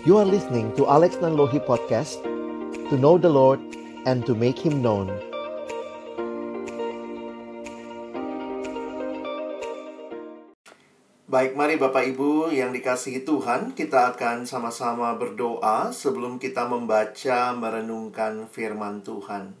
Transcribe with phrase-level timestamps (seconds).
[0.00, 2.24] You are listening to Alex Nanlohi Podcast
[2.88, 3.60] To know the Lord
[4.08, 5.12] and to make Him known
[11.28, 18.48] Baik, mari Bapak Ibu yang dikasihi Tuhan, kita akan sama-sama berdoa sebelum kita membaca merenungkan
[18.48, 19.52] firman Tuhan.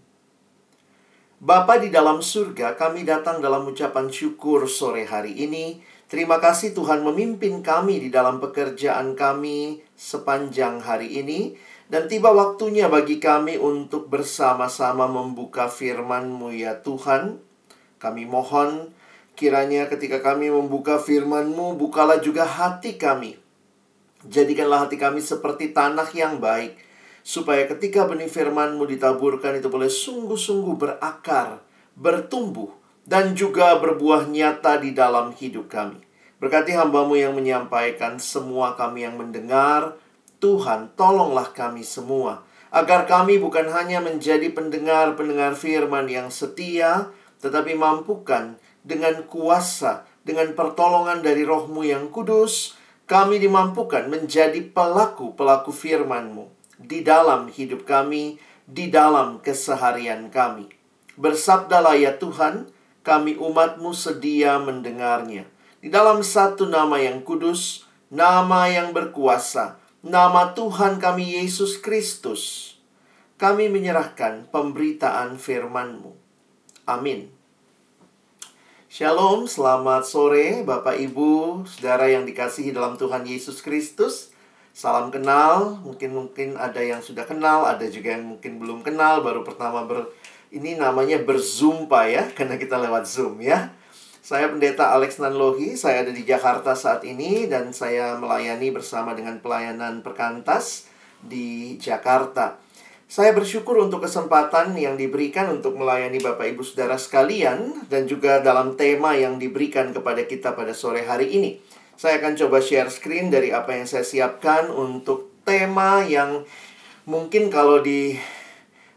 [1.36, 7.06] Bapa di dalam surga, kami datang dalam ucapan syukur sore hari ini Terima kasih Tuhan
[7.06, 11.54] memimpin kami di dalam pekerjaan kami sepanjang hari ini
[11.86, 17.38] dan tiba waktunya bagi kami untuk bersama-sama membuka firman-Mu ya Tuhan.
[18.02, 18.90] Kami mohon
[19.38, 23.38] kiranya ketika kami membuka firman-Mu, bukalah juga hati kami.
[24.26, 26.74] Jadikanlah hati kami seperti tanah yang baik,
[27.22, 31.62] supaya ketika benih firman-Mu ditaburkan itu boleh sungguh-sungguh berakar,
[31.94, 32.79] bertumbuh,
[33.10, 35.98] dan juga berbuah nyata di dalam hidup kami.
[36.38, 39.98] Berkati hambamu yang menyampaikan semua kami yang mendengar,
[40.38, 47.10] Tuhan tolonglah kami semua, agar kami bukan hanya menjadi pendengar-pendengar firman yang setia,
[47.42, 48.54] tetapi mampukan
[48.86, 52.78] dengan kuasa, dengan pertolongan dari rohmu yang kudus,
[53.10, 56.46] kami dimampukan menjadi pelaku-pelaku firman-Mu
[56.78, 58.38] di dalam hidup kami,
[58.70, 60.70] di dalam keseharian kami.
[61.18, 62.70] Bersabdalah ya Tuhan,
[63.10, 65.42] kami umatmu sedia mendengarnya.
[65.82, 72.78] Di dalam satu nama yang kudus, nama yang berkuasa, nama Tuhan kami Yesus Kristus,
[73.34, 76.14] kami menyerahkan pemberitaan firman-Mu.
[76.86, 77.34] Amin.
[78.86, 84.30] Shalom, selamat sore Bapak Ibu, Saudara yang dikasihi dalam Tuhan Yesus Kristus.
[84.70, 89.42] Salam kenal, mungkin mungkin ada yang sudah kenal, ada juga yang mungkin belum kenal, baru
[89.42, 90.14] pertama ber
[90.50, 93.70] ini namanya berzumpa ya, karena kita lewat Zoom ya.
[94.20, 99.40] Saya pendeta Alex Nanlohi, saya ada di Jakarta saat ini dan saya melayani bersama dengan
[99.40, 100.86] pelayanan perkantas
[101.24, 102.60] di Jakarta.
[103.10, 108.78] Saya bersyukur untuk kesempatan yang diberikan untuk melayani Bapak Ibu Saudara sekalian dan juga dalam
[108.78, 111.58] tema yang diberikan kepada kita pada sore hari ini.
[111.98, 116.46] Saya akan coba share screen dari apa yang saya siapkan untuk tema yang
[117.02, 118.14] mungkin kalau di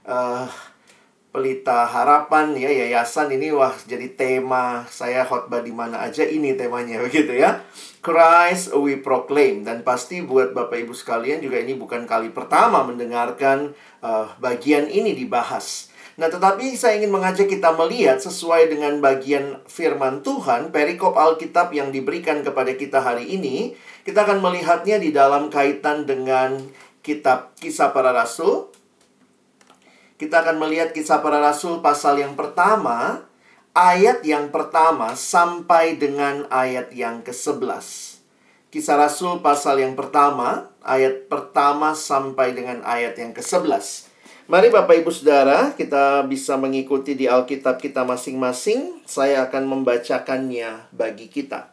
[0.06, 0.46] uh,
[1.34, 7.02] Pelita Harapan ya yayasan ini wah jadi tema saya khotbah di mana aja ini temanya
[7.10, 7.66] begitu ya.
[8.06, 13.74] Christ we proclaim dan pasti buat Bapak Ibu sekalian juga ini bukan kali pertama mendengarkan
[14.06, 15.90] uh, bagian ini dibahas.
[16.22, 21.90] Nah, tetapi saya ingin mengajak kita melihat sesuai dengan bagian firman Tuhan, perikop Alkitab yang
[21.90, 23.74] diberikan kepada kita hari ini,
[24.06, 26.62] kita akan melihatnya di dalam kaitan dengan
[27.02, 28.73] kitab Kisah Para Rasul
[30.24, 33.28] kita akan melihat kisah para rasul pasal yang pertama,
[33.76, 38.16] ayat yang pertama sampai dengan ayat yang ke-11.
[38.74, 44.10] Kisah Rasul pasal yang pertama, ayat pertama sampai dengan ayat yang ke-11.
[44.50, 49.06] Mari Bapak Ibu Saudara, kita bisa mengikuti di Alkitab kita masing-masing.
[49.06, 51.70] Saya akan membacakannya bagi kita.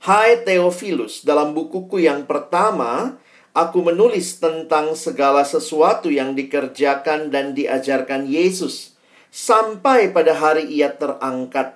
[0.00, 3.20] Hai Theophilus, dalam bukuku yang pertama,
[3.50, 8.94] Aku menulis tentang segala sesuatu yang dikerjakan dan diajarkan Yesus
[9.34, 11.74] sampai pada hari ia terangkat.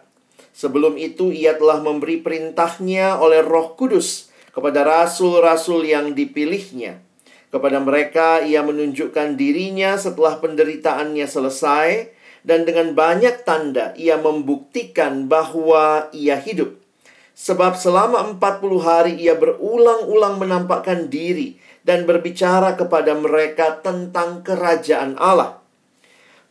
[0.55, 7.03] Sebelum itu ia telah memberi perintahnya oleh Roh Kudus kepada rasul-rasul yang dipilihnya.
[7.51, 12.15] Kepada mereka ia menunjukkan dirinya setelah penderitaannya selesai
[12.47, 16.79] dan dengan banyak tanda ia membuktikan bahwa ia hidup.
[17.35, 25.61] Sebab selama 40 hari ia berulang-ulang menampakkan diri dan berbicara kepada mereka tentang kerajaan Allah.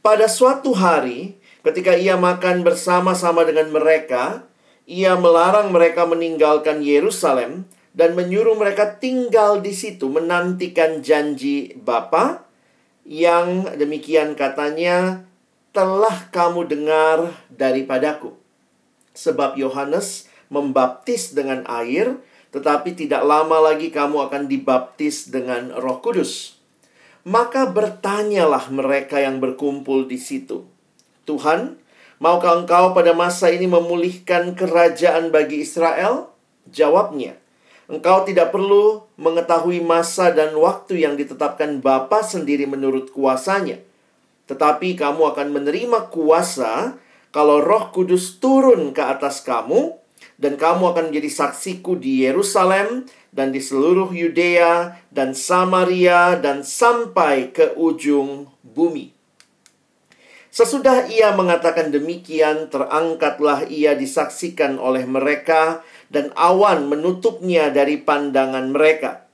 [0.06, 1.36] Pada suatu hari,
[1.66, 4.46] ketika ia makan bersama-sama dengan mereka,
[4.86, 7.66] ia melarang mereka meninggalkan Yerusalem
[7.98, 12.46] dan menyuruh mereka tinggal di situ menantikan janji Bapa
[13.04, 15.26] yang demikian katanya
[15.74, 18.38] telah kamu dengar daripadaku.
[19.14, 22.18] Sebab Yohanes membaptis dengan air,
[22.54, 26.62] tetapi tidak lama lagi kamu akan dibaptis dengan Roh Kudus.
[27.26, 30.62] Maka bertanyalah mereka yang berkumpul di situ,
[31.26, 31.82] "Tuhan,
[32.22, 36.30] maukah Engkau pada masa ini memulihkan kerajaan bagi Israel?"
[36.70, 37.42] Jawabnya,
[37.90, 43.82] "Engkau tidak perlu mengetahui masa dan waktu yang ditetapkan Bapa sendiri menurut kuasanya,
[44.46, 47.02] tetapi kamu akan menerima kuasa
[47.34, 50.03] kalau Roh Kudus turun ke atas kamu."
[50.38, 57.54] Dan kamu akan menjadi saksiku di Yerusalem dan di seluruh Yudea dan Samaria dan sampai
[57.54, 59.14] ke ujung bumi.
[60.54, 65.82] Sesudah ia mengatakan demikian, terangkatlah ia disaksikan oleh mereka
[66.14, 69.26] dan awan menutupnya dari pandangan mereka.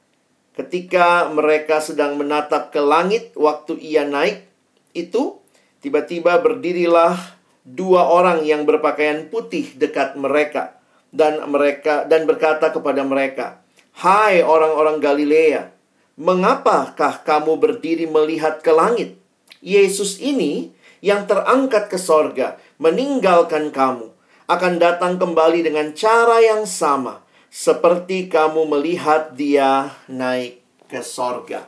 [0.56, 4.48] Ketika mereka sedang menatap ke langit waktu ia naik
[4.96, 5.44] itu
[5.84, 7.20] tiba-tiba berdirilah
[7.68, 10.79] dua orang yang berpakaian putih dekat mereka
[11.10, 13.62] dan mereka dan berkata kepada mereka,
[13.98, 15.74] "Hai orang-orang Galilea,
[16.20, 19.16] mengapakah kamu berdiri melihat ke langit?
[19.64, 24.12] Yesus ini yang terangkat ke sorga, meninggalkan kamu,
[24.48, 30.60] akan datang kembali dengan cara yang sama, seperti kamu melihat dia naik
[30.92, 31.68] ke sorga.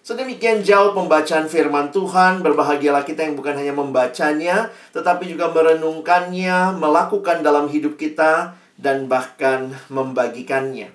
[0.00, 7.44] Sedemikian jauh pembacaan firman Tuhan, berbahagialah kita yang bukan hanya membacanya, tetapi juga merenungkannya, melakukan
[7.44, 10.88] dalam hidup kita, dan bahkan membagikannya.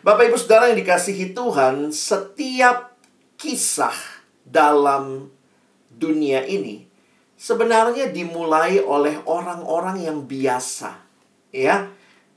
[0.00, 2.96] Bapak Ibu Saudara yang dikasihi Tuhan, setiap
[3.36, 3.96] kisah
[4.44, 5.28] dalam
[5.92, 6.88] dunia ini
[7.44, 10.96] sebenarnya dimulai oleh orang-orang yang biasa.
[11.52, 11.92] Ya.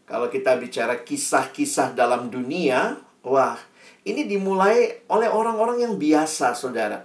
[0.08, 2.96] Kalau kita bicara kisah-kisah dalam dunia,
[3.28, 3.60] wah,
[4.08, 7.04] ini dimulai oleh orang-orang yang biasa, Saudara.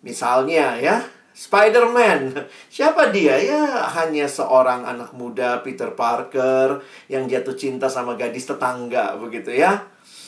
[0.00, 2.36] Misalnya ya, Spider-Man.
[2.72, 3.40] Siapa dia?
[3.40, 9.84] Ya, hanya seorang anak muda Peter Parker yang jatuh cinta sama gadis tetangga begitu ya.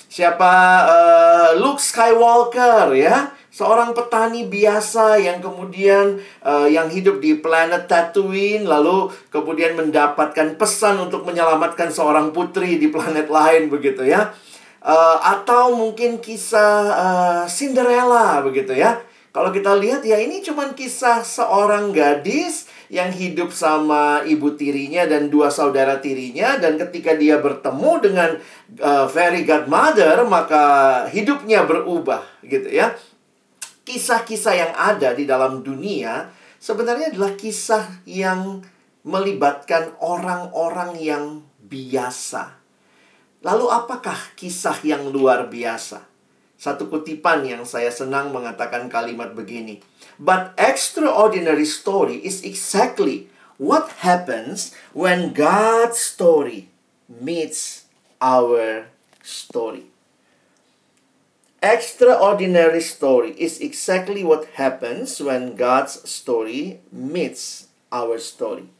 [0.08, 0.52] Siapa
[0.88, 3.32] uh, Luke Skywalker ya?
[3.54, 10.98] seorang petani biasa yang kemudian uh, yang hidup di planet Tatooine lalu kemudian mendapatkan pesan
[10.98, 14.34] untuk menyelamatkan seorang putri di planet lain begitu ya
[14.82, 18.98] uh, atau mungkin kisah uh, Cinderella begitu ya
[19.34, 25.26] kalau kita lihat ya ini cuma kisah seorang gadis yang hidup sama ibu tirinya dan
[25.26, 28.30] dua saudara tirinya dan ketika dia bertemu dengan
[28.78, 30.64] uh, fairy godmother maka
[31.10, 32.94] hidupnya berubah gitu ya
[33.82, 36.30] kisah-kisah yang ada di dalam dunia
[36.62, 38.62] sebenarnya adalah kisah yang
[39.04, 41.24] melibatkan orang-orang yang
[41.60, 42.56] biasa.
[43.44, 46.13] Lalu apakah kisah yang luar biasa?
[46.64, 49.84] Satu kutipan yang saya senang mengatakan kalimat begini.
[50.16, 53.28] But extraordinary story is exactly
[53.60, 56.72] what happens when God's story
[57.04, 57.84] meets
[58.16, 58.88] our
[59.20, 59.92] story.
[61.60, 68.72] Extraordinary story is exactly what happens when God's story meets our story.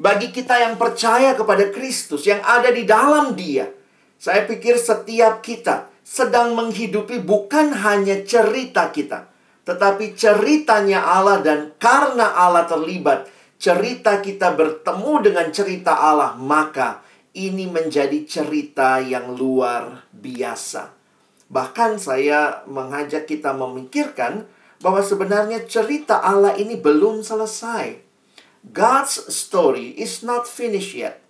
[0.00, 3.68] Bagi kita yang percaya kepada Kristus yang ada di dalam Dia,
[4.16, 9.28] saya pikir setiap kita sedang menghidupi bukan hanya cerita kita,
[9.68, 13.28] tetapi ceritanya Allah dan karena Allah terlibat,
[13.60, 17.04] cerita kita bertemu dengan cerita Allah, maka
[17.36, 20.96] ini menjadi cerita yang luar biasa.
[21.52, 24.48] Bahkan saya mengajak kita memikirkan
[24.80, 28.00] bahwa sebenarnya cerita Allah ini belum selesai.
[28.72, 31.20] God's story is not finished yet.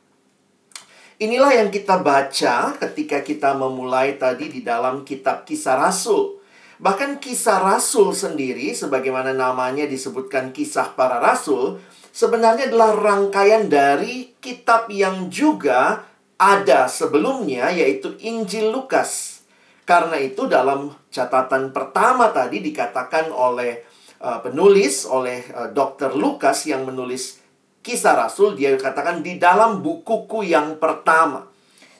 [1.18, 6.38] Inilah yang kita baca ketika kita memulai tadi di dalam kitab Kisah Rasul.
[6.78, 11.82] Bahkan Kisah Rasul sendiri sebagaimana namanya disebutkan Kisah para Rasul
[12.14, 16.06] sebenarnya adalah rangkaian dari kitab yang juga
[16.38, 19.42] ada sebelumnya yaitu Injil Lukas.
[19.82, 23.82] Karena itu dalam catatan pertama tadi dikatakan oleh
[24.22, 26.14] uh, penulis oleh uh, Dr.
[26.14, 27.42] Lukas yang menulis
[27.88, 31.48] Kisah Rasul dia katakan di dalam bukuku yang pertama.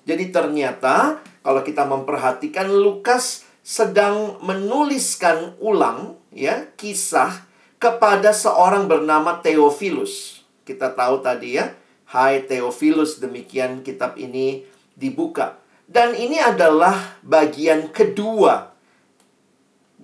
[0.04, 7.48] Jadi ternyata kalau kita memperhatikan Lukas sedang menuliskan ulang ya kisah
[7.80, 10.44] kepada seorang bernama Theophilus.
[10.68, 11.72] Kita tahu tadi ya,
[12.04, 15.56] Hai Theophilus demikian kitab ini dibuka.
[15.88, 18.76] Dan ini adalah bagian kedua.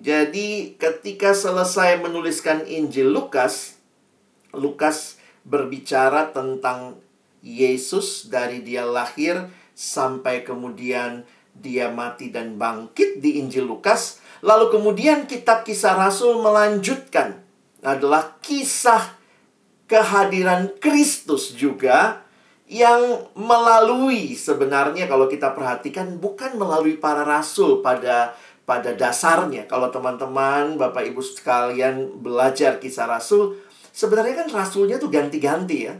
[0.00, 3.76] Jadi ketika selesai menuliskan Injil Lukas,
[4.56, 6.98] Lukas berbicara tentang
[7.44, 14.18] Yesus dari dia lahir sampai kemudian dia mati dan bangkit di Injil Lukas.
[14.40, 17.44] Lalu kemudian kitab kisah Rasul melanjutkan
[17.84, 19.16] adalah kisah
[19.84, 22.24] kehadiran Kristus juga
[22.64, 28.32] yang melalui sebenarnya kalau kita perhatikan bukan melalui para rasul pada
[28.64, 29.68] pada dasarnya.
[29.68, 33.60] Kalau teman-teman, Bapak Ibu sekalian belajar kisah rasul,
[33.94, 35.94] sebenarnya kan rasulnya tuh ganti-ganti ya.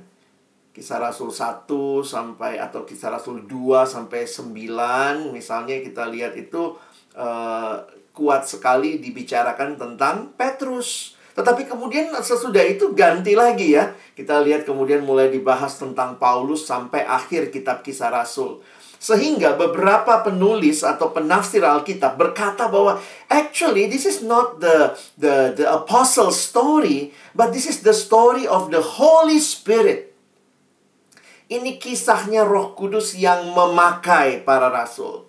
[0.74, 1.70] Kisah Rasul 1
[2.02, 6.74] sampai atau kisah Rasul 2 sampai 9 misalnya kita lihat itu
[7.14, 7.78] uh,
[8.10, 11.14] kuat sekali dibicarakan tentang Petrus.
[11.34, 13.94] Tetapi kemudian sesudah itu ganti lagi ya.
[14.18, 18.62] Kita lihat kemudian mulai dibahas tentang Paulus sampai akhir kitab kisah Rasul.
[19.04, 22.96] Sehingga beberapa penulis atau penafsir Alkitab berkata bahwa
[23.28, 28.72] actually this is not the the the apostle story, but this is the story of
[28.72, 30.16] the Holy Spirit.
[31.52, 35.28] Ini kisahnya Roh Kudus yang memakai para rasul.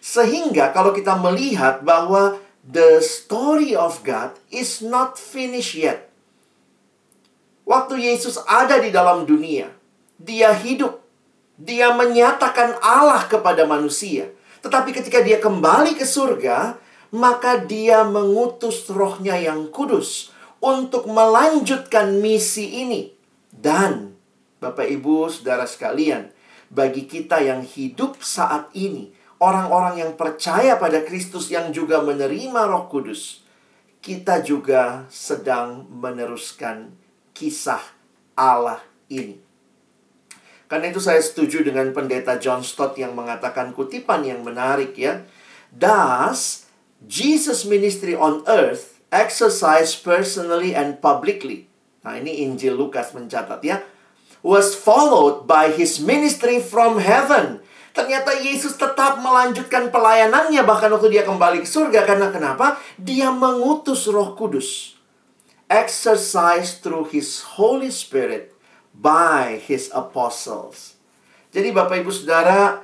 [0.00, 6.08] Sehingga kalau kita melihat bahwa the story of God is not finished yet.
[7.68, 9.68] Waktu Yesus ada di dalam dunia,
[10.16, 10.99] dia hidup,
[11.60, 14.32] dia menyatakan Allah kepada manusia.
[14.64, 16.80] Tetapi ketika dia kembali ke surga,
[17.12, 20.32] maka dia mengutus rohnya yang kudus
[20.64, 23.12] untuk melanjutkan misi ini.
[23.52, 24.16] Dan,
[24.56, 26.32] Bapak Ibu, saudara sekalian,
[26.72, 29.12] bagi kita yang hidup saat ini,
[29.42, 33.42] orang-orang yang percaya pada Kristus yang juga menerima Roh Kudus,
[34.00, 36.94] kita juga sedang meneruskan
[37.36, 37.82] kisah
[38.32, 38.80] Allah
[39.12, 39.49] ini.
[40.70, 45.26] Karena itu saya setuju dengan pendeta John Stott yang mengatakan kutipan yang menarik ya.
[45.74, 46.70] Does
[47.02, 51.66] Jesus ministry on earth exercise personally and publicly.
[52.04, 53.80] Nah, ini Injil Lukas mencatat ya.
[54.40, 57.60] Was followed by his ministry from heaven.
[57.92, 62.80] Ternyata Yesus tetap melanjutkan pelayanannya bahkan waktu dia kembali ke surga karena kenapa?
[62.96, 64.96] Dia mengutus Roh Kudus.
[65.68, 68.54] Exercise through his Holy Spirit
[68.94, 70.98] by his apostles.
[71.50, 72.82] Jadi Bapak Ibu Saudara,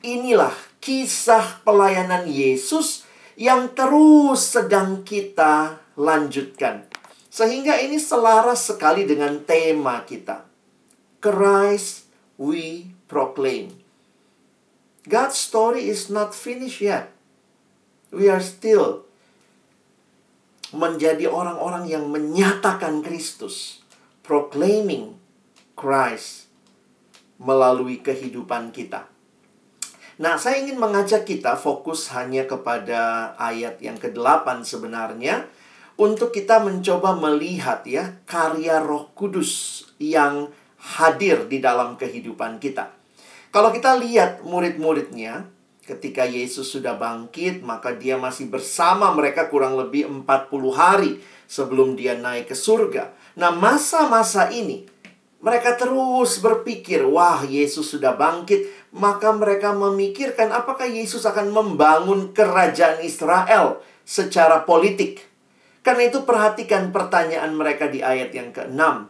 [0.00, 3.04] inilah kisah pelayanan Yesus
[3.36, 6.88] yang terus sedang kita lanjutkan.
[7.28, 10.48] Sehingga ini selaras sekali dengan tema kita.
[11.20, 12.08] Christ
[12.40, 13.76] we proclaim.
[15.04, 17.12] God's story is not finished yet.
[18.08, 19.04] We are still
[20.72, 23.84] menjadi orang-orang yang menyatakan Kristus,
[24.24, 25.14] proclaiming
[25.76, 26.48] Christ
[27.36, 29.06] melalui kehidupan kita.
[30.16, 35.44] Nah, saya ingin mengajak kita fokus hanya kepada ayat yang ke-8 sebenarnya
[36.00, 40.48] untuk kita mencoba melihat ya karya Roh Kudus yang
[40.80, 42.96] hadir di dalam kehidupan kita.
[43.52, 45.52] Kalau kita lihat murid-muridnya,
[45.84, 52.16] ketika Yesus sudah bangkit, maka dia masih bersama mereka kurang lebih 40 hari sebelum dia
[52.16, 53.12] naik ke surga.
[53.36, 54.88] Nah, masa-masa ini
[55.46, 62.98] mereka terus berpikir, wah Yesus sudah bangkit, maka mereka memikirkan apakah Yesus akan membangun kerajaan
[63.06, 65.22] Israel secara politik.
[65.86, 69.06] Karena itu perhatikan pertanyaan mereka di ayat yang ke-6.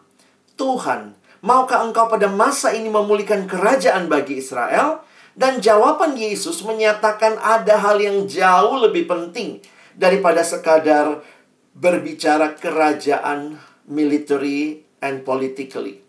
[0.61, 5.01] Tuhan, maukah engkau pada masa ini memulihkan kerajaan bagi Israel?
[5.33, 9.65] Dan jawaban Yesus menyatakan ada hal yang jauh lebih penting
[9.97, 11.25] daripada sekadar
[11.73, 13.57] berbicara kerajaan
[13.89, 16.06] military and politically.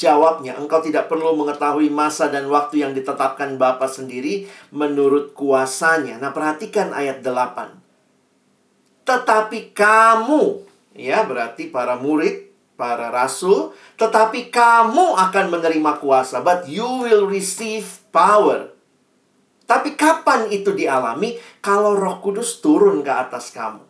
[0.00, 6.16] Jawabnya, engkau tidak perlu mengetahui masa dan waktu yang ditetapkan Bapa sendiri menurut kuasanya.
[6.16, 7.76] Nah, perhatikan ayat 8.
[9.04, 10.64] Tetapi kamu,
[10.96, 12.48] ya berarti para murid,
[12.80, 16.40] para rasul, tetapi kamu akan menerima kuasa.
[16.40, 18.72] But you will receive power.
[19.68, 21.36] Tapi kapan itu dialami?
[21.60, 23.84] Kalau roh kudus turun ke atas kamu.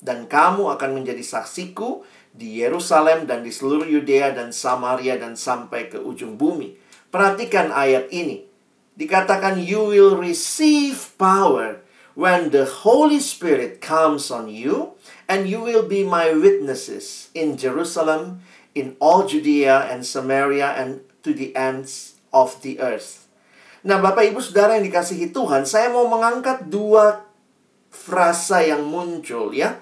[0.00, 5.90] Dan kamu akan menjadi saksiku di Yerusalem dan di seluruh Yudea dan Samaria dan sampai
[5.90, 6.78] ke ujung bumi.
[7.10, 8.46] Perhatikan ayat ini.
[8.94, 11.82] Dikatakan you will receive power
[12.14, 14.94] when the Holy Spirit comes on you
[15.26, 18.42] and you will be my witnesses in Jerusalem,
[18.74, 23.26] in all Judea and Samaria and to the ends of the earth.
[23.86, 27.22] Nah, Bapak Ibu Saudara yang dikasihi Tuhan, saya mau mengangkat dua
[27.88, 29.78] frasa yang muncul ya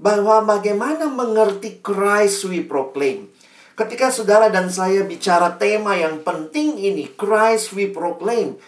[0.00, 3.30] bahwa bagaimana mengerti Christ we proclaim.
[3.74, 8.58] Ketika saudara dan saya bicara tema yang penting ini, Christ we proclaim,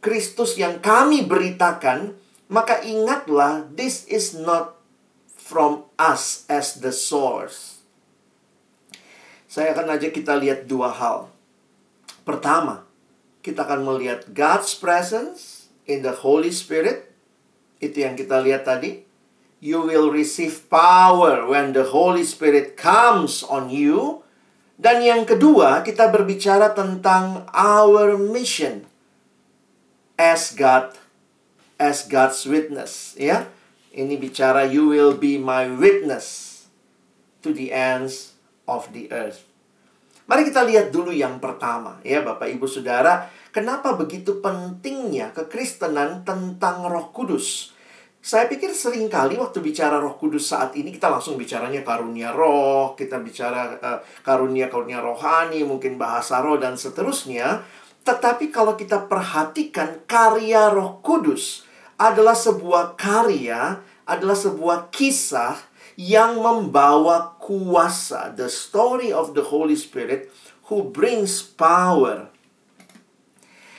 [0.00, 2.16] Kristus yang kami beritakan,
[2.48, 4.76] maka ingatlah this is not
[5.36, 7.84] from us as the source.
[9.44, 11.28] Saya akan ajak kita lihat dua hal.
[12.24, 12.88] Pertama,
[13.44, 17.12] kita akan melihat God's presence in the Holy Spirit.
[17.78, 19.03] Itu yang kita lihat tadi
[19.64, 24.20] you will receive power when the Holy Spirit comes on you.
[24.76, 28.84] Dan yang kedua, kita berbicara tentang our mission
[30.20, 30.92] as God
[31.80, 33.48] as God's witness, ya.
[33.94, 36.52] Ini bicara you will be my witness
[37.40, 38.36] to the ends
[38.68, 39.48] of the earth.
[40.28, 46.84] Mari kita lihat dulu yang pertama, ya Bapak Ibu Saudara, kenapa begitu pentingnya kekristenan tentang
[46.84, 47.73] Roh Kudus?
[48.24, 52.96] Saya pikir sering kali waktu bicara Roh Kudus saat ini kita langsung bicaranya karunia roh,
[52.96, 57.60] kita bicara uh, karunia-karunia rohani, mungkin bahasa roh dan seterusnya.
[58.00, 61.68] Tetapi kalau kita perhatikan karya Roh Kudus
[62.00, 65.60] adalah sebuah karya, adalah sebuah kisah
[66.00, 70.32] yang membawa kuasa, the story of the Holy Spirit
[70.72, 72.32] who brings power.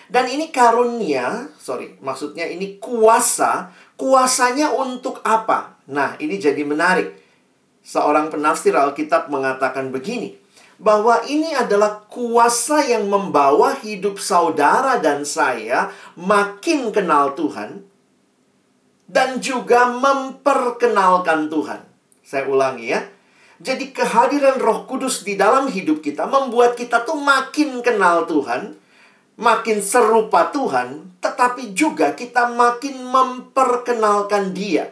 [0.06, 3.74] Dan ini karunia, sorry, maksudnya ini kuasa.
[3.96, 5.80] Kuasanya untuk apa?
[5.88, 7.16] Nah, ini jadi menarik.
[7.86, 10.36] Seorang penafsir Alkitab mengatakan begini,
[10.76, 17.88] bahwa ini adalah kuasa yang membawa hidup saudara dan saya makin kenal Tuhan
[19.08, 21.82] dan juga memperkenalkan Tuhan.
[22.26, 23.02] Saya ulangi ya.
[23.56, 28.76] Jadi kehadiran Roh Kudus di dalam hidup kita membuat kita tuh makin kenal Tuhan,
[29.36, 34.92] makin serupa Tuhan, tetapi juga kita makin memperkenalkan Dia.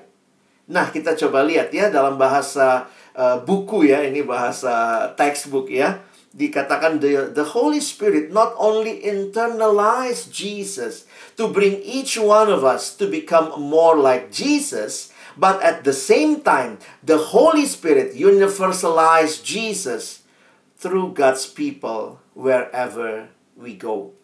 [0.67, 5.99] Nah, kita coba lihat ya dalam bahasa uh, buku ya, ini bahasa textbook ya.
[6.33, 11.05] Dikatakan the, the Holy Spirit not only internalize Jesus
[11.37, 16.41] to bring each one of us to become more like Jesus, but at the same
[16.41, 20.25] time, the Holy Spirit universalized Jesus
[20.73, 24.17] through God's people wherever we go.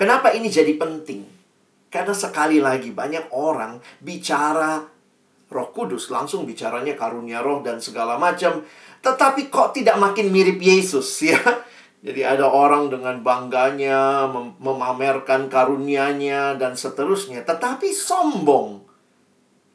[0.00, 1.28] Kenapa ini jadi penting?
[1.92, 4.80] Karena sekali lagi banyak orang bicara
[5.52, 8.64] Roh Kudus, langsung bicaranya karunia roh dan segala macam,
[9.04, 11.36] tetapi kok tidak makin mirip Yesus ya?
[12.00, 18.88] Jadi ada orang dengan bangganya mem memamerkan karunianya dan seterusnya, tetapi sombong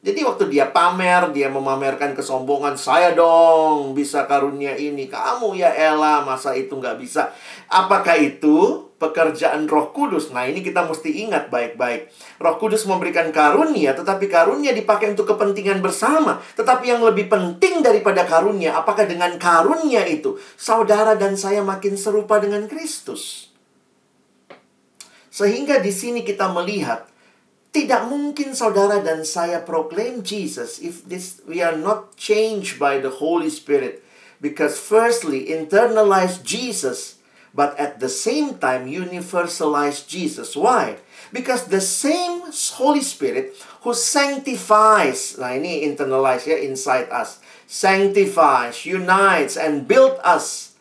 [0.06, 5.10] jadi waktu dia pamer, dia memamerkan kesombongan, saya dong bisa karunia ini.
[5.10, 7.34] Kamu ya Ella, masa itu nggak bisa.
[7.66, 10.32] Apakah itu pekerjaan roh kudus?
[10.32, 12.08] Nah ini kita mesti ingat baik-baik.
[12.40, 16.40] Roh kudus memberikan karunia, tetapi karunia dipakai untuk kepentingan bersama.
[16.56, 22.40] Tetapi yang lebih penting daripada karunia, apakah dengan karunia itu, saudara dan saya makin serupa
[22.40, 23.52] dengan Kristus?
[25.28, 27.04] Sehingga di sini kita melihat
[27.76, 33.20] tidak mungkin saudara dan saya proclaim Jesus if this we are not changed by the
[33.20, 34.00] Holy Spirit.
[34.40, 37.15] Because firstly, internalize Jesus,
[37.56, 40.52] but at the same time universalize Jesus.
[40.52, 41.00] Why?
[41.32, 42.44] Because the same
[42.76, 50.76] Holy Spirit who sanctifies, nah ini internalize ya inside us, sanctifies, unites, and build us,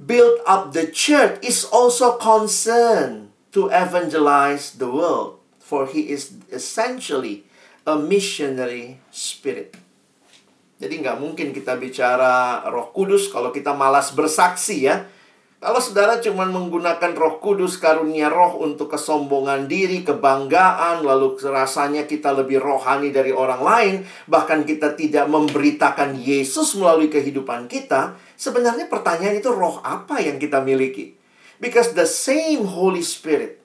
[0.00, 7.46] build up the church is also concerned to evangelize the world for he is essentially
[7.86, 9.78] a missionary spirit.
[10.80, 15.04] Jadi nggak mungkin kita bicara roh kudus kalau kita malas bersaksi ya.
[15.60, 22.32] Kalau saudara cuma menggunakan roh kudus, karunia roh untuk kesombongan diri, kebanggaan, lalu rasanya kita
[22.32, 23.94] lebih rohani dari orang lain,
[24.24, 30.64] bahkan kita tidak memberitakan Yesus melalui kehidupan kita, sebenarnya pertanyaan itu roh apa yang kita
[30.64, 31.20] miliki?
[31.60, 33.60] Because the same Holy Spirit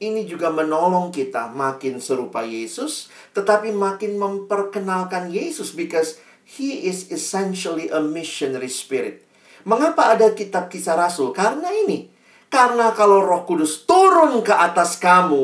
[0.00, 6.16] ini juga menolong kita makin serupa Yesus, tetapi makin memperkenalkan Yesus because
[6.48, 9.25] he is essentially a missionary spirit.
[9.66, 11.34] Mengapa ada kitab kisah rasul?
[11.34, 12.06] Karena ini.
[12.46, 15.42] Karena kalau roh kudus turun ke atas kamu,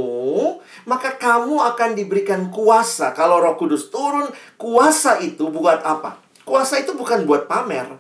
[0.87, 3.11] maka kamu akan diberikan kuasa.
[3.11, 6.23] Kalau roh kudus turun, kuasa itu buat apa?
[6.47, 7.99] Kuasa itu bukan buat pamer.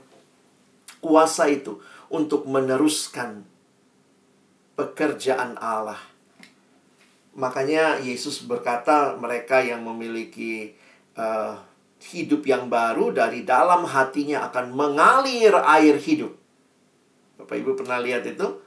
[1.02, 3.42] Kuasa itu untuk meneruskan
[4.78, 6.12] pekerjaan Allah
[7.32, 10.76] Makanya Yesus berkata mereka yang memiliki
[11.16, 11.56] uh,
[12.02, 16.34] hidup yang baru dari dalam hatinya akan mengalir air hidup.
[17.38, 18.58] Bapak Ibu pernah lihat itu?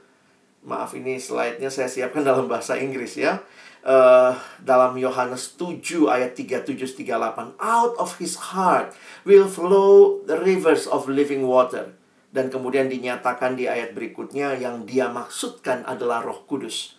[0.64, 3.44] Maaf ini slide-nya saya siapkan dalam bahasa Inggris ya.
[3.86, 4.34] Uh,
[4.66, 8.90] dalam Yohanes 7 ayat 37 38 out of his heart
[9.22, 11.94] will flow the rivers of living water
[12.34, 16.98] dan kemudian dinyatakan di ayat berikutnya yang dia maksudkan adalah Roh Kudus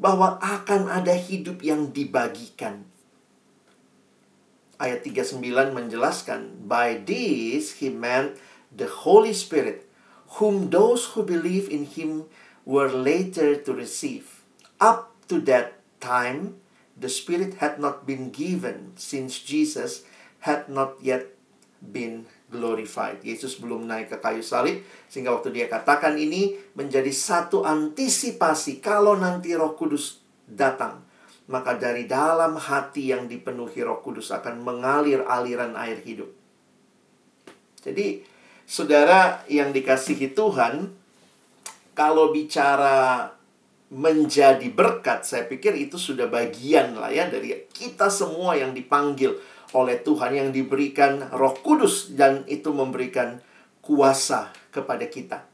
[0.00, 2.88] bahwa akan ada hidup yang dibagikan.
[4.80, 5.44] Ayat 39
[5.76, 8.40] menjelaskan, By this he meant
[8.72, 9.84] the Holy Spirit,
[10.40, 12.32] whom those who believe in him
[12.64, 14.40] were later to receive.
[14.80, 16.56] Up to that time,
[16.96, 20.08] the Spirit had not been given, since Jesus
[20.48, 21.28] had not yet
[21.84, 23.22] been glorified.
[23.22, 29.16] Yesus belum naik ke kayu salib sehingga waktu dia katakan ini menjadi satu antisipasi kalau
[29.16, 31.06] nanti Roh Kudus datang.
[31.50, 36.30] Maka dari dalam hati yang dipenuhi Roh Kudus akan mengalir aliran air hidup.
[37.82, 38.22] Jadi,
[38.62, 40.94] saudara yang dikasihi Tuhan,
[41.98, 43.34] kalau bicara
[43.90, 49.34] menjadi berkat, saya pikir itu sudah bagian lah ya dari kita semua yang dipanggil
[49.74, 53.42] oleh Tuhan yang diberikan Roh Kudus dan itu memberikan
[53.82, 55.49] kuasa kepada kita.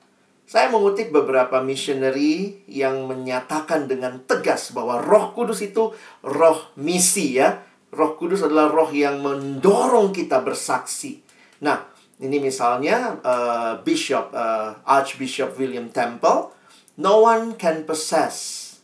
[0.47, 5.91] Saya mengutip beberapa missionary yang menyatakan dengan tegas bahwa Roh Kudus itu
[6.23, 7.67] roh misi ya.
[7.91, 11.19] Roh Kudus adalah roh yang mendorong kita bersaksi.
[11.67, 11.91] Nah,
[12.23, 16.57] ini misalnya uh, Bishop uh, Archbishop William Temple
[16.97, 18.81] No one can possess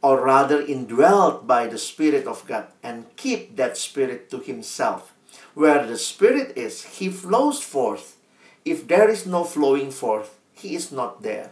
[0.00, 5.12] or rather indwelt by the Spirit of God and keep that Spirit to himself.
[5.52, 8.16] Where the Spirit is, he flows forth.
[8.64, 11.50] If there is no flowing forth, he is not there.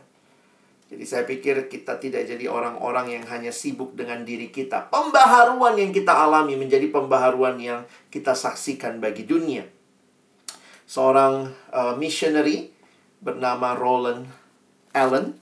[0.87, 4.87] Jadi saya pikir kita tidak jadi orang-orang yang hanya sibuk dengan diri kita.
[4.87, 9.67] Pembaharuan yang kita alami menjadi pembaharuan yang kita saksikan bagi dunia.
[10.87, 12.71] Seorang uh, missionary
[13.19, 14.31] bernama Roland
[14.95, 15.35] Allen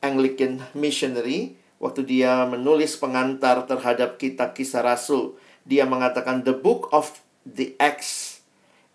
[0.00, 5.36] Anglican missionary waktu dia menulis pengantar terhadap kitab kisah rasul
[5.68, 8.40] dia mengatakan the book of the acts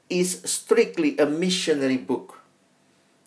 [0.10, 2.41] is strictly a missionary book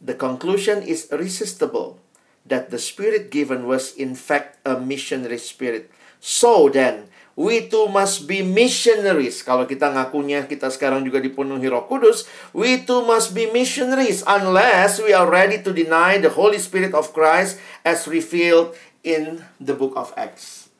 [0.04, 1.96] the conclusion is irresistible
[2.44, 5.88] that the spirit given was in fact a missionary spirit
[6.20, 9.42] so then We too must be missionaries.
[9.42, 15.02] Kalau kita ngakunya kita sekarang juga dipenuhi Roh Kudus, we too must be missionaries unless
[15.02, 19.98] we are ready to deny the Holy Spirit of Christ as revealed in the book
[19.98, 20.70] of Acts.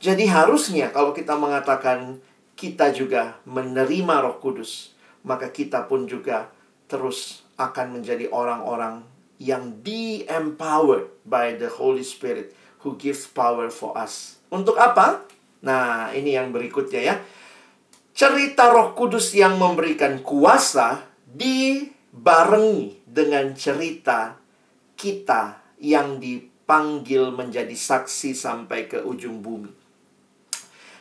[0.00, 2.24] Jadi harusnya kalau kita mengatakan
[2.56, 6.48] kita juga menerima Roh Kudus, maka kita pun juga
[6.88, 9.04] terus akan menjadi orang-orang
[9.36, 14.40] yang di-empowered by the Holy Spirit who gives power for us.
[14.48, 15.28] Untuk apa?
[15.60, 17.16] Nah, ini yang berikutnya ya.
[18.16, 24.36] Cerita Roh Kudus yang memberikan kuasa dibarengi dengan cerita
[24.96, 29.72] kita yang dipanggil menjadi saksi sampai ke ujung bumi.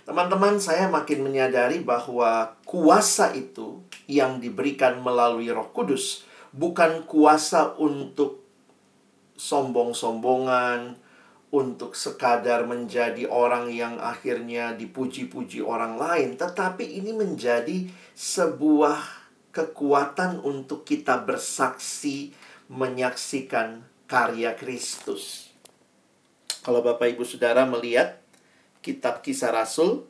[0.08, 8.44] Teman-teman, saya makin menyadari bahwa kuasa itu yang diberikan melalui Roh Kudus bukan kuasa untuk
[9.40, 11.00] sombong-sombongan,
[11.50, 19.02] untuk sekadar menjadi orang yang akhirnya dipuji-puji orang lain, tetapi ini menjadi sebuah
[19.50, 22.30] kekuatan untuk kita bersaksi
[22.70, 25.50] menyaksikan karya Kristus.
[26.62, 28.22] Kalau Bapak Ibu Saudara melihat
[28.86, 30.06] kitab Kisah Rasul,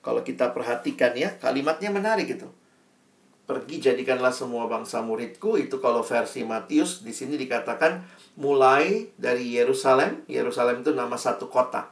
[0.00, 2.48] kalau kita perhatikan ya, kalimatnya menarik itu.
[3.50, 7.98] Pergi jadikanlah semua bangsa muridku, itu kalau versi Matius di sini dikatakan
[8.38, 10.22] mulai dari Yerusalem.
[10.30, 11.90] Yerusalem itu nama satu kota.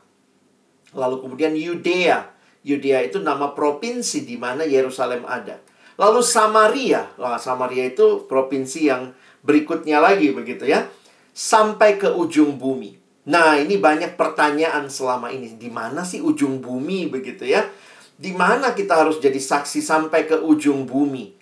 [0.95, 2.31] Lalu kemudian Yudea.
[2.63, 5.59] Yudea itu nama provinsi di mana Yerusalem ada.
[5.99, 7.11] Lalu Samaria.
[7.19, 9.11] Wah, Samaria itu provinsi yang
[9.43, 10.87] berikutnya lagi begitu ya.
[11.35, 12.95] Sampai ke ujung bumi.
[13.27, 15.59] Nah, ini banyak pertanyaan selama ini.
[15.59, 17.67] Di mana sih ujung bumi begitu ya?
[18.15, 21.38] Di mana kita harus jadi saksi sampai ke ujung bumi?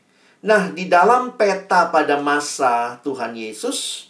[0.46, 4.06] Nah, di dalam peta pada masa Tuhan Yesus,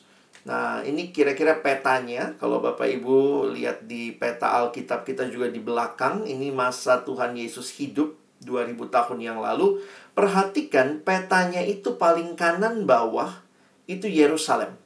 [0.47, 2.39] Nah, ini kira-kira petanya.
[2.39, 7.75] Kalau Bapak Ibu lihat di peta Alkitab kita juga di belakang, ini masa Tuhan Yesus
[7.75, 8.15] hidup
[8.47, 9.83] 2000 tahun yang lalu.
[10.15, 13.43] Perhatikan petanya itu paling kanan bawah
[13.91, 14.79] itu Yerusalem.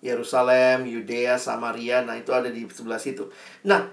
[0.00, 3.26] Yerusalem, Yudea, Samaria, nah itu ada di sebelah situ.
[3.66, 3.90] Nah,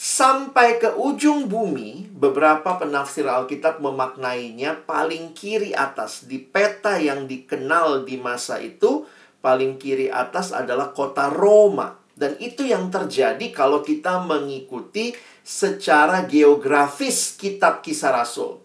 [0.00, 8.08] sampai ke ujung bumi, beberapa penafsir Alkitab memaknainya paling kiri atas di peta yang dikenal
[8.08, 9.04] di masa itu
[9.44, 12.00] paling kiri atas adalah kota Roma.
[12.16, 15.12] Dan itu yang terjadi kalau kita mengikuti
[15.44, 18.56] secara geografis kitab kisah Rasul.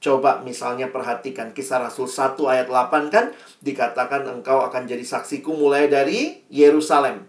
[0.00, 3.28] Coba misalnya perhatikan kisah Rasul 1 ayat 8 kan
[3.60, 7.28] dikatakan engkau akan jadi saksiku mulai dari Yerusalem.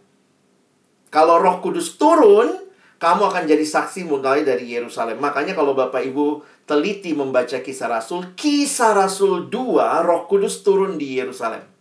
[1.12, 2.63] Kalau Roh Kudus turun,
[3.04, 5.20] kamu akan jadi saksi mulai dari Yerusalem.
[5.20, 11.20] Makanya kalau Bapak Ibu teliti membaca kisah Rasul, kisah Rasul 2 Roh Kudus turun di
[11.20, 11.74] Yerusalem.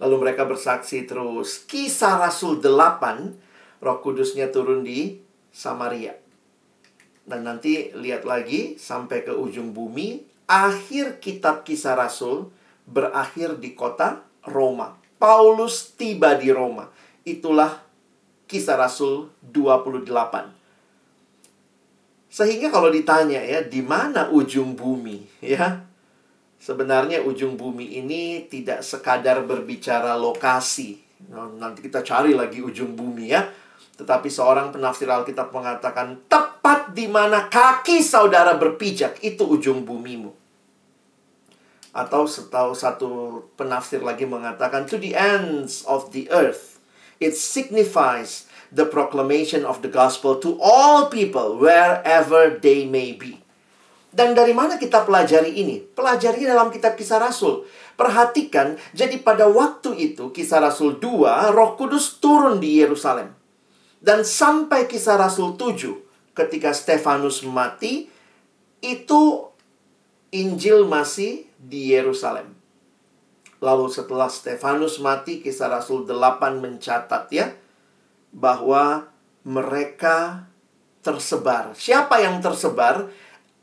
[0.00, 1.60] Lalu mereka bersaksi terus.
[1.68, 5.20] Kisah Rasul 8, roh kudusnya turun di
[5.52, 6.16] Samaria.
[7.28, 10.24] Dan nanti lihat lagi sampai ke ujung bumi.
[10.48, 12.48] Akhir kitab kisah Rasul
[12.88, 14.96] berakhir di kota Roma.
[15.20, 16.88] Paulus tiba di Roma.
[17.22, 17.89] Itulah
[18.50, 20.10] kisah Rasul 28.
[22.30, 25.22] Sehingga kalau ditanya ya, di mana ujung bumi?
[25.38, 25.86] Ya,
[26.60, 31.00] Sebenarnya ujung bumi ini tidak sekadar berbicara lokasi.
[31.32, 33.48] Nah, nanti kita cari lagi ujung bumi ya.
[33.96, 40.36] Tetapi seorang penafsir Alkitab mengatakan tepat di mana kaki saudara berpijak itu ujung bumimu.
[41.96, 46.69] Atau setahu satu penafsir lagi mengatakan to the ends of the earth.
[47.20, 53.44] It signifies the proclamation of the gospel to all people wherever they may be.
[54.10, 55.78] Dan dari mana kita pelajari ini?
[55.78, 57.62] Pelajari dalam kitab kisah Rasul.
[57.94, 63.30] Perhatikan, jadi pada waktu itu kisah Rasul 2, roh kudus turun di Yerusalem.
[64.02, 68.10] Dan sampai kisah Rasul 7, ketika Stefanus mati,
[68.82, 69.46] itu
[70.34, 72.49] Injil masih di Yerusalem.
[73.60, 77.52] Lalu setelah Stefanus mati, kisah Rasul 8 mencatat ya,
[78.32, 79.12] bahwa
[79.44, 80.48] mereka
[81.04, 81.76] tersebar.
[81.76, 83.12] Siapa yang tersebar?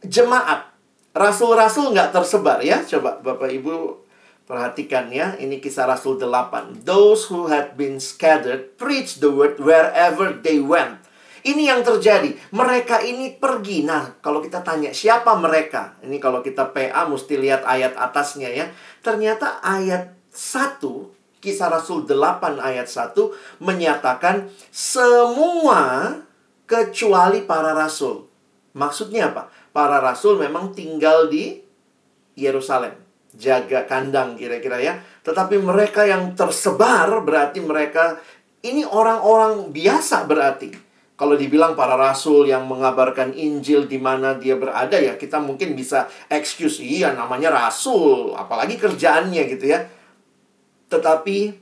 [0.05, 0.69] Jemaat.
[1.17, 2.85] Rasul-rasul nggak tersebar ya.
[2.85, 4.05] Coba Bapak Ibu
[4.45, 5.33] perhatikan ya.
[5.33, 6.85] Ini kisah Rasul 8.
[6.85, 11.01] Those who had been scattered preached the word wherever they went.
[11.47, 12.35] Ini yang terjadi.
[12.51, 13.87] Mereka ini pergi.
[13.87, 15.95] Nah, kalau kita tanya siapa mereka?
[16.03, 18.67] Ini kalau kita PA mesti lihat ayat atasnya ya.
[18.99, 20.83] Ternyata ayat 1
[21.37, 23.13] Kisah Rasul 8 ayat 1
[23.61, 26.11] menyatakan semua
[26.65, 28.25] kecuali para rasul.
[28.73, 29.47] Maksudnya apa?
[29.71, 31.61] Para rasul memang tinggal di
[32.35, 32.97] Yerusalem.
[33.37, 34.97] Jaga kandang kira-kira ya.
[35.21, 38.17] Tetapi mereka yang tersebar berarti mereka
[38.65, 40.86] ini orang-orang biasa berarti.
[41.17, 46.05] Kalau dibilang para rasul yang mengabarkan Injil di mana dia berada ya kita mungkin bisa
[46.29, 49.89] excuse iya namanya rasul, apalagi kerjaannya gitu ya.
[50.93, 51.57] Tetapi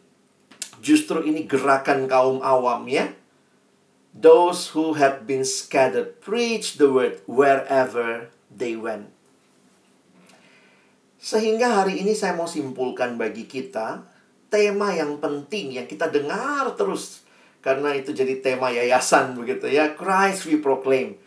[0.84, 3.16] justru ini gerakan kaum awam ya.
[4.12, 9.12] Those who have been scattered preach the word wherever they went.
[11.16, 14.04] Sehingga hari ini saya mau simpulkan bagi kita
[14.52, 17.25] tema yang penting yang kita dengar terus
[17.66, 19.98] karena itu jadi tema yayasan begitu ya.
[19.98, 21.18] Christ we proclaim.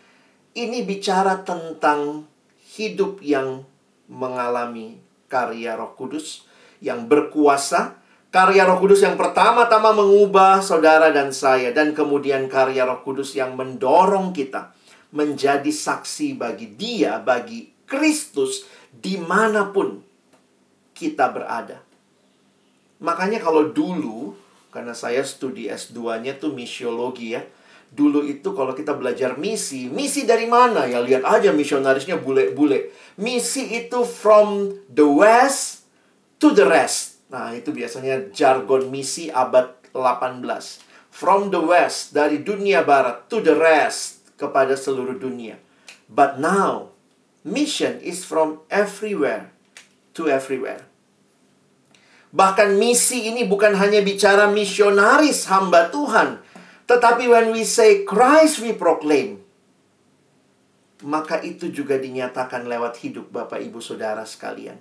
[0.55, 2.31] Ini bicara tentang
[2.79, 3.67] hidup yang
[4.07, 6.47] mengalami karya Roh Kudus
[6.79, 7.99] yang berkuasa.
[8.31, 13.59] Karya Roh Kudus yang pertama-tama mengubah saudara dan saya dan kemudian karya Roh Kudus yang
[13.59, 14.71] mendorong kita
[15.11, 18.63] menjadi saksi bagi Dia, bagi Kristus
[18.95, 19.99] di mana pun
[20.95, 21.83] kita berada.
[23.03, 27.43] Makanya kalau dulu karena saya studi S2-nya tuh misiologi ya.
[27.89, 30.85] Dulu itu kalau kita belajar misi, misi dari mana?
[30.85, 32.93] Ya lihat aja misionarisnya bule-bule.
[33.17, 35.89] Misi itu from the west
[36.37, 37.25] to the rest.
[37.33, 40.45] Nah, itu biasanya jargon misi abad 18.
[41.09, 45.59] From the west, dari dunia barat to the rest, kepada seluruh dunia.
[46.07, 46.95] But now,
[47.45, 49.53] mission is from everywhere
[50.17, 50.88] to everywhere.
[52.29, 56.45] Bahkan misi ini bukan hanya bicara misionaris hamba Tuhan.
[56.85, 59.41] Tetapi when we say Christ we proclaim.
[61.05, 64.77] Maka itu juga dinyatakan lewat hidup Bapak Ibu Saudara sekalian.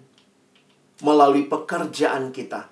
[1.05, 2.67] Melalui pekerjaan kita.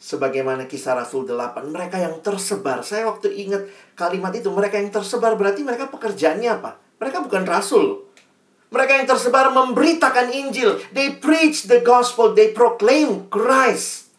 [0.00, 1.68] Sebagaimana kisah Rasul 8.
[1.68, 2.80] Mereka yang tersebar.
[2.80, 4.48] Saya waktu ingat kalimat itu.
[4.48, 6.80] Mereka yang tersebar berarti mereka pekerjaannya apa?
[7.02, 8.09] Mereka bukan rasul.
[8.70, 10.78] Mereka yang tersebar memberitakan Injil.
[10.94, 12.38] They preach the gospel.
[12.38, 14.10] They proclaim Christ.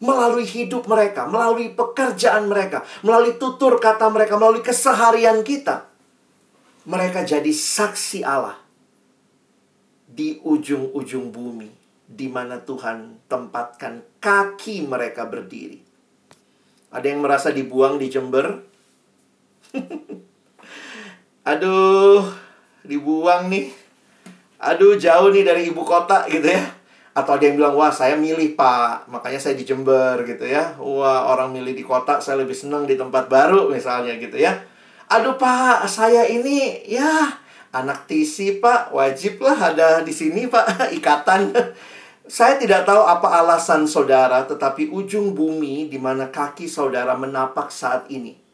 [0.00, 5.84] Melalui hidup mereka, melalui pekerjaan mereka, melalui tutur kata mereka, melalui keseharian kita.
[6.88, 8.56] Mereka jadi saksi Allah
[10.08, 11.68] di ujung-ujung bumi,
[12.08, 15.84] di mana Tuhan tempatkan kaki mereka berdiri.
[16.90, 18.64] Ada yang merasa dibuang di Jember?
[21.50, 22.24] Aduh,
[22.84, 23.70] dibuang nih.
[24.60, 26.60] Aduh, jauh nih dari ibu kota gitu ya.
[27.16, 30.76] Atau ada yang bilang, wah saya milih pak, makanya saya di Jember gitu ya.
[30.76, 34.60] Wah orang milih di kota, saya lebih senang di tempat baru misalnya gitu ya.
[35.10, 37.34] Aduh pak, saya ini ya
[37.74, 41.50] anak TC pak, wajiblah ada di sini pak, ikatan.
[42.30, 48.06] Saya tidak tahu apa alasan saudara, tetapi ujung bumi di mana kaki saudara menapak saat
[48.06, 48.49] ini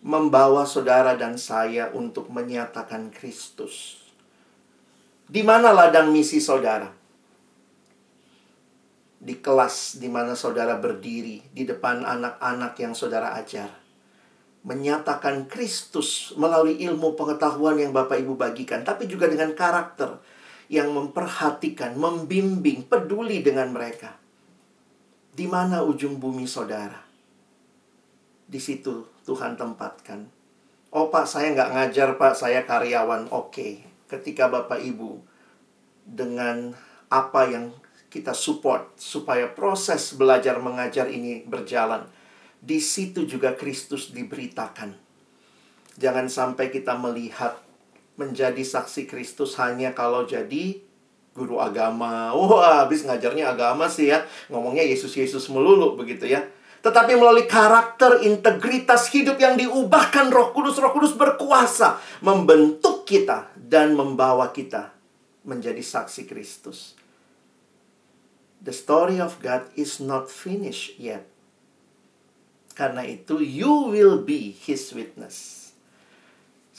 [0.00, 4.00] membawa saudara dan saya untuk menyatakan Kristus.
[5.28, 6.88] Di mana ladang misi saudara?
[9.20, 13.68] Di kelas di mana saudara berdiri di depan anak-anak yang saudara ajar.
[14.64, 20.20] Menyatakan Kristus melalui ilmu pengetahuan yang Bapak Ibu bagikan, tapi juga dengan karakter
[20.72, 24.16] yang memperhatikan, membimbing, peduli dengan mereka.
[25.32, 27.09] Di mana ujung bumi saudara?
[28.50, 30.26] Di situ Tuhan tempatkan.
[30.90, 33.30] Oh pak, saya nggak ngajar pak, saya karyawan.
[33.30, 35.22] Oke, ketika Bapak Ibu
[36.02, 36.74] dengan
[37.06, 37.70] apa yang
[38.10, 42.10] kita support supaya proses belajar mengajar ini berjalan,
[42.58, 44.98] di situ juga Kristus diberitakan.
[45.94, 47.54] Jangan sampai kita melihat
[48.18, 50.82] menjadi saksi Kristus hanya kalau jadi
[51.38, 52.34] guru agama.
[52.34, 54.26] Wah, habis ngajarnya agama sih ya.
[54.50, 56.42] Ngomongnya Yesus-Yesus melulu begitu ya
[56.80, 63.92] tetapi melalui karakter integritas hidup yang diubahkan Roh Kudus, Roh Kudus berkuasa membentuk kita dan
[63.92, 64.96] membawa kita
[65.44, 66.96] menjadi saksi Kristus.
[68.60, 71.24] The story of God is not finished yet.
[72.76, 75.60] Karena itu, you will be His witness.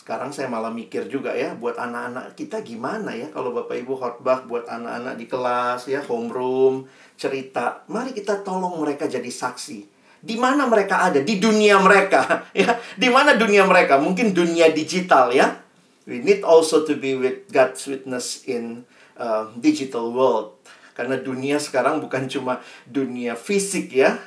[0.01, 4.49] sekarang saya malah mikir juga ya buat anak-anak kita gimana ya kalau Bapak Ibu khotbah
[4.49, 6.89] buat anak-anak di kelas ya homeroom
[7.21, 9.90] cerita mari kita tolong mereka jadi saksi
[10.21, 11.19] di mana mereka ada?
[11.25, 12.77] Di dunia mereka ya.
[12.93, 13.97] Di mana dunia mereka?
[13.97, 15.57] Mungkin dunia digital ya.
[16.05, 18.85] We need also to be with God's witness in
[19.17, 20.61] uh, digital world.
[20.93, 24.21] Karena dunia sekarang bukan cuma dunia fisik ya.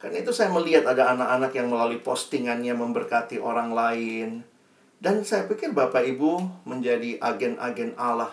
[0.00, 4.44] Karena itu saya melihat ada anak-anak yang melalui postingannya memberkati orang lain.
[5.00, 8.32] Dan saya pikir Bapak Ibu menjadi agen-agen Allah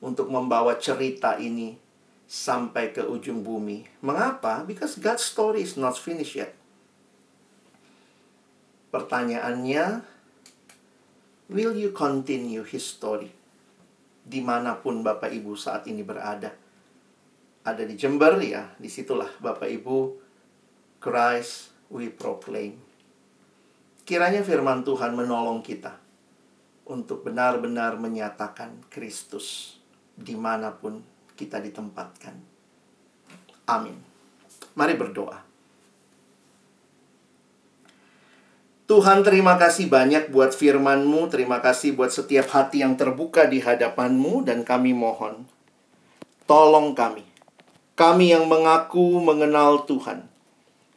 [0.00, 1.85] untuk membawa cerita ini
[2.26, 3.86] sampai ke ujung bumi.
[4.02, 4.66] Mengapa?
[4.66, 6.52] Because God's story is not finished yet.
[8.90, 10.02] Pertanyaannya,
[11.50, 13.30] will you continue his story?
[14.26, 16.50] Di mana pun Bapak Ibu saat ini berada.
[17.66, 19.98] Ada di Jember ya, di situlah Bapak Ibu,
[20.98, 22.78] Christ we proclaim.
[24.06, 25.98] Kiranya firman Tuhan menolong kita
[26.86, 29.78] untuk benar-benar menyatakan Kristus
[30.14, 31.02] di mana pun
[31.36, 32.34] kita ditempatkan.
[33.68, 34.00] Amin.
[34.74, 35.44] Mari berdoa.
[38.86, 44.46] Tuhan terima kasih banyak buat firman-Mu, terima kasih buat setiap hati yang terbuka di hadapan-Mu
[44.46, 45.42] dan kami mohon.
[46.46, 47.26] Tolong kami,
[47.98, 50.30] kami yang mengaku mengenal Tuhan,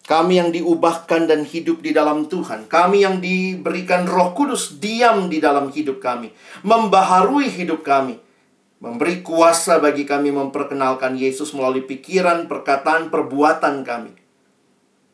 [0.09, 2.65] kami yang diubahkan dan hidup di dalam Tuhan.
[2.65, 6.33] Kami yang diberikan roh kudus diam di dalam hidup kami.
[6.65, 8.17] Membaharui hidup kami.
[8.79, 14.15] Memberi kuasa bagi kami memperkenalkan Yesus melalui pikiran, perkataan, perbuatan kami.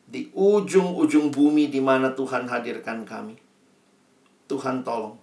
[0.06, 3.34] Di ujung-ujung bumi di mana Tuhan hadirkan kami.
[4.46, 5.18] Tuhan tolong.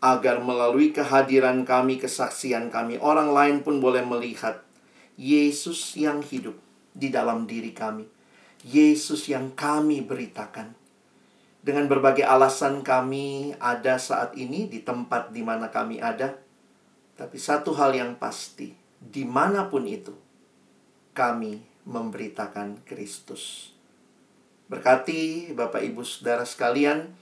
[0.00, 4.60] Agar melalui kehadiran kami, kesaksian kami, orang lain pun boleh melihat
[5.16, 6.56] Yesus yang hidup
[6.92, 8.20] di dalam diri kami
[8.66, 10.76] Yesus yang kami beritakan.
[11.60, 16.36] Dengan berbagai alasan kami ada saat ini di tempat di mana kami ada.
[17.20, 20.16] Tapi satu hal yang pasti, di mana pun itu,
[21.12, 23.76] kami memberitakan Kristus.
[24.72, 27.12] Berkati Bapak Ibu Saudara sekalian,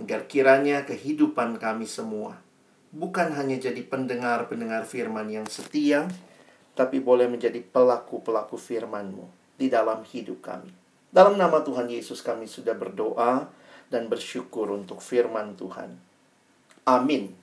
[0.00, 2.40] agar kiranya kehidupan kami semua
[2.92, 6.06] bukan hanya jadi pendengar-pendengar firman yang setia,
[6.76, 10.70] tapi boleh menjadi pelaku-pelaku firman-Mu di dalam hidup kami.
[11.12, 13.48] Dalam nama Tuhan Yesus kami sudah berdoa
[13.88, 15.96] dan bersyukur untuk firman Tuhan.
[16.88, 17.41] Amin.